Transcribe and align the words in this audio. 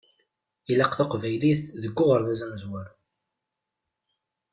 Ilaq 0.71 0.91
taqbaylit 0.97 1.61
deg 1.81 1.95
uɣerbaz 2.01 2.39
amezwaru. 2.45 2.93